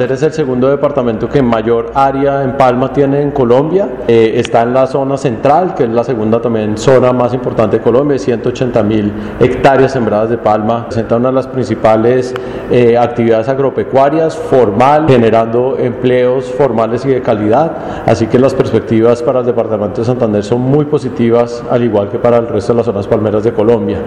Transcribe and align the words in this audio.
Santander 0.00 0.16
es 0.16 0.22
el 0.22 0.32
segundo 0.32 0.70
departamento 0.70 1.28
que 1.28 1.42
mayor 1.42 1.90
área 1.94 2.42
en 2.42 2.56
palma 2.56 2.90
tiene 2.90 3.20
en 3.20 3.32
Colombia. 3.32 3.86
Eh, 4.08 4.32
está 4.36 4.62
en 4.62 4.72
la 4.72 4.86
zona 4.86 5.18
central, 5.18 5.74
que 5.74 5.84
es 5.84 5.90
la 5.90 6.04
segunda 6.04 6.40
también 6.40 6.78
zona 6.78 7.12
más 7.12 7.34
importante 7.34 7.76
de 7.76 7.82
Colombia, 7.82 8.18
180 8.18 8.82
mil 8.82 9.12
hectáreas 9.40 9.92
sembradas 9.92 10.30
de 10.30 10.38
palma. 10.38 10.86
Presenta 10.86 11.16
una 11.16 11.28
de 11.28 11.34
las 11.34 11.48
principales 11.48 12.32
eh, 12.70 12.96
actividades 12.96 13.50
agropecuarias, 13.50 14.38
formal, 14.38 15.06
generando 15.06 15.76
empleos 15.78 16.46
formales 16.46 17.04
y 17.04 17.08
de 17.08 17.20
calidad. 17.20 17.70
Así 18.06 18.26
que 18.26 18.38
las 18.38 18.54
perspectivas 18.54 19.22
para 19.22 19.40
el 19.40 19.46
departamento 19.46 20.00
de 20.00 20.06
Santander 20.06 20.42
son 20.42 20.62
muy 20.62 20.86
positivas, 20.86 21.62
al 21.70 21.84
igual 21.84 22.08
que 22.08 22.18
para 22.18 22.38
el 22.38 22.48
resto 22.48 22.72
de 22.72 22.78
las 22.78 22.86
zonas 22.86 23.06
palmeras 23.06 23.44
de 23.44 23.52
Colombia. 23.52 23.98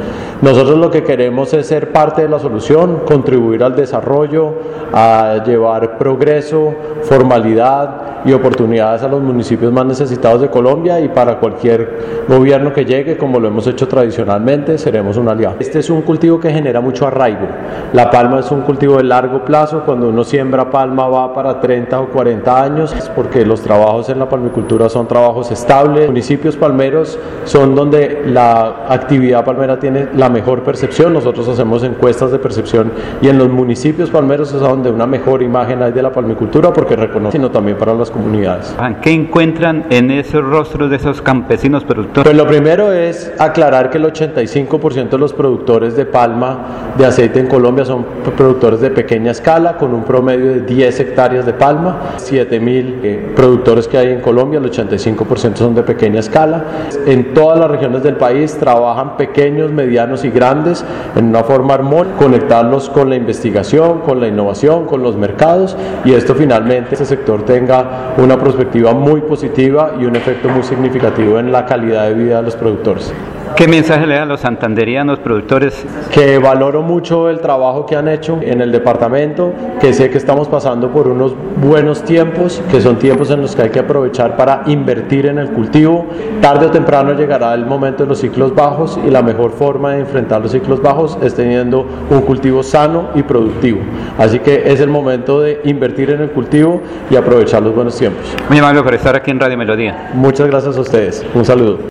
Nosotros 0.41 0.75
lo 0.75 0.89
que 0.89 1.04
queremos 1.04 1.54
es 1.54 1.68
ser 1.68 1.91
parte 1.91 2.23
de 2.23 2.30
la 2.30 2.39
solución, 2.39 3.02
contribuir 3.05 3.64
al 3.64 3.75
desarrollo, 3.75 4.55
a 4.94 5.44
llevar 5.44 5.98
progreso, 5.98 6.73
formalidad 7.04 8.12
y 8.25 8.33
oportunidades 8.33 9.04
a 9.04 9.07
los 9.07 9.21
municipios 9.21 9.71
más 9.71 9.86
necesitados 9.86 10.41
de 10.41 10.50
Colombia 10.50 11.00
y 11.00 11.09
para 11.09 11.39
cualquier 11.39 12.23
gobierno 12.27 12.73
que 12.73 12.86
llegue, 12.86 13.18
como 13.18 13.39
lo 13.39 13.47
hemos 13.47 13.68
hecho 13.68 13.87
tradicionalmente, 13.87 14.77
seremos 14.77 15.18
un 15.18 15.29
aliado. 15.29 15.57
Este 15.59 15.79
es 15.79 15.89
un 15.89 16.01
cultivo 16.01 16.39
que 16.39 16.51
genera 16.51 16.81
mucho 16.81 17.07
arraigo. 17.07 17.47
La 17.93 18.09
palma 18.09 18.39
es 18.39 18.51
un 18.51 18.61
cultivo 18.61 18.97
de 18.97 19.04
largo 19.04 19.43
plazo, 19.43 19.83
cuando 19.86 20.09
uno 20.09 20.23
siembra 20.23 20.69
palma 20.69 21.07
va 21.07 21.33
para 21.33 21.59
30 21.59 22.00
o 22.00 22.07
40 22.07 22.64
años, 22.64 22.95
porque 23.15 23.45
los 23.45 23.61
trabajos 23.61 24.09
en 24.09 24.19
la 24.19 24.29
palmicultura 24.29 24.89
son 24.89 25.07
trabajos 25.07 25.51
estables. 25.51 26.07
Municipios 26.07 26.55
palmeros 26.55 27.19
son 27.45 27.75
donde 27.75 28.23
la 28.25 28.86
actividad 28.87 29.43
palmera 29.43 29.79
tiene 29.79 30.07
la 30.15 30.29
mejor 30.29 30.64
percepción. 30.64 31.14
Nosotros 31.14 31.47
hacemos 31.47 31.83
encuestas 31.83 32.31
de 32.31 32.39
percepción 32.39 32.92
y 33.22 33.28
en 33.28 33.38
los 33.38 33.50
municipios 33.50 34.09
palmeros 34.09 34.53
es 34.53 34.59
donde 34.59 34.92
una 34.92 35.08
mejor 35.08 35.44
imagen 35.44 35.81
hay 35.81 35.92
de 35.92 36.02
la 36.02 36.11
palmicultura 36.11 36.72
porque 36.72 36.95
reconoce, 36.95 37.38
sino 37.38 37.52
también 37.52 37.78
para 37.78 37.94
las 37.94 38.11
comunidades. 38.13 38.73
¿Qué 39.02 39.11
encuentran 39.11 39.86
en 39.89 40.11
esos 40.11 40.44
rostros 40.44 40.89
de 40.89 40.95
esos 40.95 41.22
campesinos 41.22 41.83
productores? 41.83 42.23
Pues 42.23 42.38
lo 42.38 42.47
primero 42.47 42.94
es 42.94 43.33
aclarar 43.39 43.89
que 43.89 43.97
el 43.97 44.05
85% 44.05 45.09
de 45.09 45.17
los 45.17 45.33
productores 45.33 45.95
de 45.97 46.05
palma 46.05 46.94
de 46.97 47.05
aceite 47.05 47.39
en 47.39 47.47
Colombia 47.47 47.83
son 47.83 48.05
productores 48.38 48.80
de 48.80 48.92
pequeña 48.92 49.31
escala 49.31 49.78
con 49.78 49.94
un 49.94 50.03
promedio 50.03 50.53
de 50.53 50.61
10 50.61 51.00
hectáreas 51.00 51.45
de 51.45 51.53
palma, 51.53 52.14
7000 52.17 53.00
eh, 53.03 53.33
productores 53.36 53.88
que 53.88 53.97
hay 53.97 54.09
en 54.09 54.22
Colombia, 54.22 54.59
el 54.59 54.72
85% 54.72 55.55
son 55.55 55.75
de 55.75 55.83
pequeña 55.83 56.20
escala. 56.20 56.64
En 57.05 57.33
todas 57.33 57.59
las 57.59 57.70
regiones 57.70 58.03
del 58.03 58.16
país 58.16 58.55
trabajan 58.58 59.17
pequeños, 59.17 59.72
medianos 59.72 60.23
y 60.23 60.30
grandes 60.30 60.86
en 61.16 61.25
una 61.25 61.44
forma 61.44 61.73
armónica, 61.73 62.17
conectarlos 62.17 62.89
con 62.89 63.09
la 63.09 63.16
investigación, 63.16 64.00
con 64.02 64.20
la 64.20 64.27
innovación, 64.27 64.86
con 64.86 65.02
los 65.02 65.16
mercados 65.16 65.75
y 66.05 66.14
esto 66.14 66.36
finalmente 66.36 66.95
ese 66.95 67.05
sector 67.05 67.44
tenga 67.44 68.03
una 68.18 68.38
perspectiva 68.38 68.94
muy 68.94 69.22
positiva 69.22 69.96
y 70.00 70.06
un 70.06 70.16
efecto 70.16 70.50
muy 70.50 70.64
significativo 70.64 71.40
en 71.40 71.52
la 71.52 71.66
calidad 71.66 72.08
de 72.08 72.14
vida 72.14 72.38
de 72.38 72.44
los 72.44 72.56
productores. 72.56 73.14
¿Qué 73.56 73.68
mensaje 73.68 74.08
le 74.08 74.16
dan 74.16 74.23
a 74.23 74.26
los 74.26 74.40
santanderianos 74.40 75.20
productores? 75.20 75.86
Que 76.12 76.40
valoro 76.40 76.82
mucho 76.82 77.30
el 77.30 77.40
trabajo 77.40 77.86
que 77.86 77.95
han 77.95 78.08
hecho 78.08 78.40
en 78.42 78.62
el 78.62 78.72
departamento, 78.72 79.54
que 79.80 79.94
sé 79.94 80.10
que 80.10 80.18
estamos 80.18 80.48
pasando 80.48 80.90
por 80.90 81.08
unos 81.08 81.36
buenos 81.58 82.04
tiempos, 82.04 82.64
que 82.72 82.82
son 82.82 82.98
tiempos 82.98 83.30
en 83.30 83.42
los 83.42 83.56
que 83.56 83.62
hay 83.64 83.70
que 83.70 83.80
aprovechar 83.80 84.36
para 84.38 84.64
invertir 84.66 85.28
en 85.28 85.38
el 85.38 85.50
cultivo. 85.50 86.08
Tarde 86.42 86.66
o 86.66 86.72
temprano 86.72 87.14
llegará 87.14 87.54
el 87.54 87.68
momento 87.68 88.04
de 88.04 88.10
los 88.10 88.20
ciclos 88.20 88.56
bajos 88.56 89.00
y 89.06 89.12
la 89.12 89.22
mejor 89.22 89.52
forma 89.52 89.92
de 89.92 90.00
enfrentar 90.00 90.42
los 90.42 90.52
ciclos 90.52 90.82
bajos 90.82 91.20
es 91.22 91.36
teniendo 91.36 91.86
un 92.10 92.22
cultivo 92.22 92.64
sano 92.64 93.10
y 93.14 93.22
productivo. 93.22 93.82
Así 94.17 94.40
que 94.40 94.64
es 94.66 94.80
el 94.80 94.90
momento 94.90 95.42
de 95.42 95.62
invertir 95.66 96.10
en 96.10 96.22
el 96.22 96.32
cultivo 96.32 96.82
y 97.12 97.16
aprovechar 97.16 97.62
los 97.62 97.76
buenos 97.76 97.95
tiempos. 97.98 98.26
Muy 98.50 98.58
amable 98.58 98.82
por 98.82 98.95
estar 98.95 99.16
aquí 99.16 99.30
en 99.30 99.40
Radio 99.40 99.58
Melodía. 99.58 100.10
Muchas 100.16 100.48
gracias 100.48 100.76
a 100.76 100.82
ustedes. 100.82 101.23
Un 101.36 101.45
saludo. 101.45 101.78